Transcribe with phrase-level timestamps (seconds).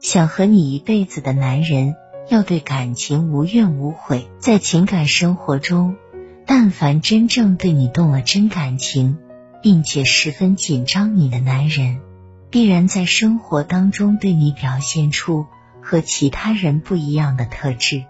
[0.00, 1.94] 想和你一辈子的男人，
[2.28, 4.28] 要对感情无怨无悔。
[4.38, 5.96] 在情感生活中，
[6.46, 9.18] 但凡真正对你动了真感情，
[9.62, 12.00] 并且十分紧张你的男人，
[12.50, 15.46] 必然在生活当中对你表现出
[15.80, 18.04] 和其他人不一样的特质。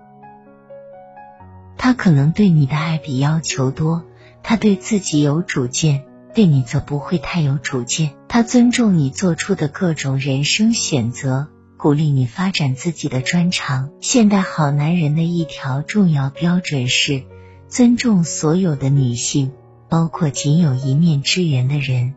[1.77, 4.05] 他可能对你的爱比要求多，
[4.43, 6.05] 他对自己有主见，
[6.35, 8.13] 对你则不会太有主见。
[8.27, 11.49] 他尊重你做出的各种人生选择，
[11.85, 13.91] 鼓励你发展自己的专长。
[14.01, 17.25] 现代好男人的一条重要标准是
[17.69, 19.53] 尊重所有的女性，
[19.91, 22.15] 包括仅有一面之缘的人。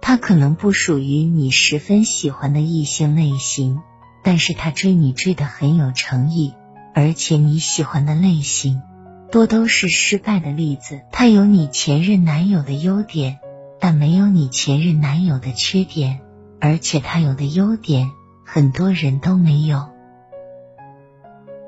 [0.00, 3.78] 他可能不属于你十分喜欢的异性类型，
[4.24, 6.54] 但是他追你追得很有诚意。
[6.92, 8.82] 而且你喜欢的类型
[9.30, 11.02] 多都是失败的例子。
[11.12, 13.38] 他有你前任男友的优点，
[13.78, 16.18] 但没有你前任男友的缺点。
[16.60, 18.10] 而且他有的优点，
[18.44, 19.88] 很多人都没有。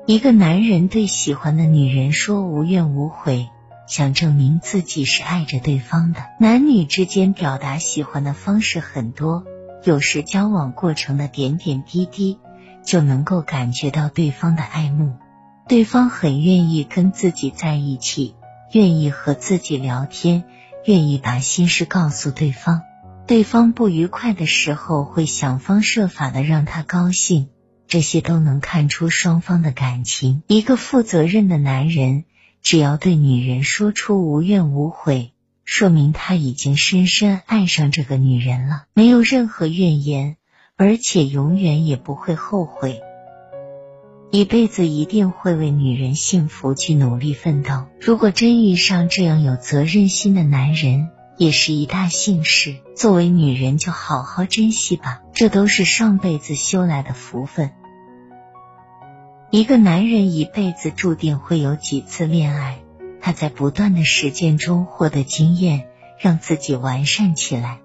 [0.05, 3.49] 一个男人对喜欢的女人说无怨无悔，
[3.87, 6.21] 想证明自己是爱着对方的。
[6.39, 9.43] 男女之间表达喜欢的方式很多，
[9.83, 12.39] 有时交往过程的点点滴滴。
[12.81, 15.17] 就能够感觉到对方的爱慕，
[15.67, 18.35] 对方很愿意跟自己在一起，
[18.71, 20.45] 愿意和自己聊天，
[20.85, 22.81] 愿意把心事告诉对方。
[23.29, 27.49] 对方不愉快的时候，会想方设法的让他高兴。
[27.87, 30.41] 这些都能看出双方的感情。
[30.47, 32.23] 一个负责任的男人，
[32.63, 40.37] 只要对女人说出无怨无悔，说明他已经深深爱上这个女人了，没有任何怨言。
[40.75, 42.99] 而且永远也不会后悔，
[44.31, 47.85] 一辈子一定会为女人幸福去努力奋斗。
[48.01, 51.09] 如果真遇上这样有责任心的男人，
[51.39, 52.75] 也是一大幸事。
[52.95, 57.71] 作为女人，就好好珍惜吧，这都是上辈子修来的福分。
[59.49, 62.79] 一个男人一辈子注定会有几次恋爱，
[63.21, 65.87] 他在不断的实践中获得经验，
[66.19, 67.79] 让自己完善起来。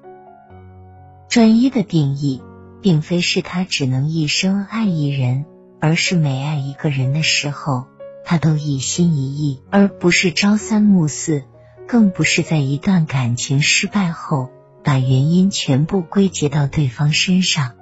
[1.30, 2.42] 专一的定义。
[2.84, 5.46] 并非是他只能一生爱一人，
[5.80, 7.86] 而是每爱一个人的时候，
[8.26, 11.44] 他都一心一意，而不是朝三暮四，
[11.86, 14.50] 更不是在一段感情失败后
[14.82, 17.72] 把原因全部归结到对方身上。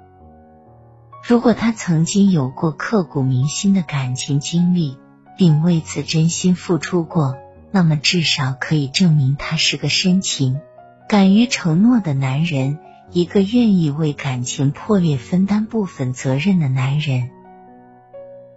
[1.25, 4.97] 如果他曾经有过刻骨铭心的感情经历，
[5.37, 7.37] 并为此真心付出过，
[7.71, 10.59] 那么至少可以证明他是个深情、
[11.07, 12.79] 敢于承诺的男人。
[13.11, 17.29] 一个愿意为感情破裂分担部分责任的男人，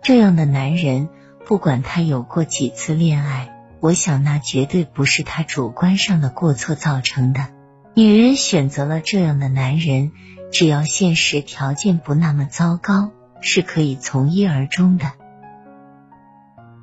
[0.01, 1.11] 这样的男人，
[1.45, 3.51] 不管他有过几次恋爱，
[3.87, 7.47] 我想那绝对不是他主观上的过错造成的。
[7.95, 10.11] 女人选择了这样的男人，
[10.51, 15.13] 只要现实条件不那么糟糕，是可以从一而终的。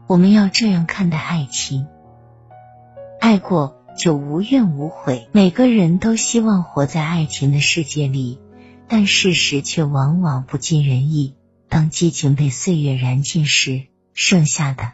[0.08, 1.88] 我们要这样看待爱情，
[3.19, 3.80] 爱过。
[3.96, 5.28] 就无怨无悔。
[5.34, 8.40] 每个人都希望活在爱情的世界里，
[8.88, 11.36] 但事实却往往不尽人意。
[11.69, 13.84] 当激情被岁月燃尽时，
[14.16, 14.94] 剩下的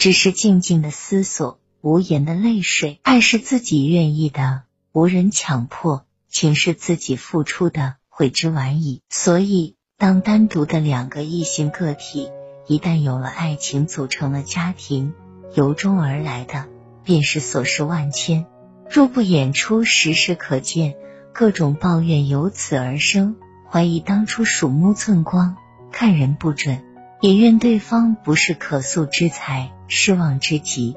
[0.00, 3.00] 只是静静的思索、无言的泪水。
[3.02, 4.62] 爱是自己愿意的，
[4.92, 9.02] 无人强迫；情是自己付出的，悔之晚矣。
[9.10, 12.30] 所以，当单独的两个异性个体
[12.66, 15.12] 一旦有了爱情，组成了家庭，
[15.54, 16.66] 由衷而来的。
[17.04, 18.46] 便是琐事万千，
[18.88, 20.94] 若不演出，时时可见。
[21.34, 23.36] 各种抱怨由此而生，
[23.68, 25.56] 怀疑当初鼠目寸光，
[25.92, 26.82] 看人不准，
[27.20, 30.96] 也愿对方不是可塑之才，失望之极。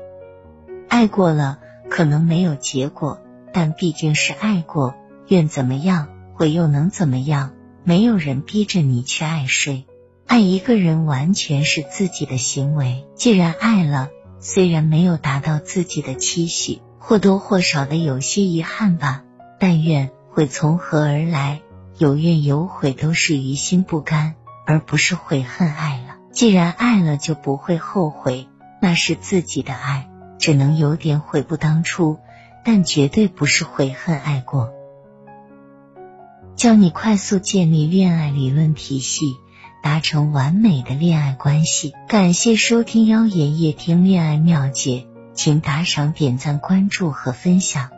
[0.88, 3.19] 爱过了，可能没有结果，
[3.51, 4.95] 但毕竟是爱过。
[5.28, 7.51] 愿怎么样，悔又能怎么样？
[7.84, 9.85] 没有人逼着你去爱谁，
[10.25, 13.05] 爱一个人完全是自己的行为。
[13.16, 14.09] 既然爱了。
[14.45, 19.23] 虽然没有达到自己的期许，或多或少的有些遗憾吧，
[19.57, 21.61] 但愿会从何而来？
[21.97, 24.35] 有怨有悔都是于心不甘，
[24.66, 26.13] 而不是悔恨爱了。
[26.34, 28.50] 既然爱了，就不会后悔，
[28.82, 32.20] 那是自己的爱，只能有点悔不当初，
[32.66, 34.74] 但绝对不是悔恨爱过。
[36.58, 39.35] 教你快速建立恋爱理论体系。
[39.84, 41.91] 达成完美的恋爱关系。
[42.08, 47.90] 感谢收听妖言夜听恋爱妙解，请打赏、点赞、关注和分享。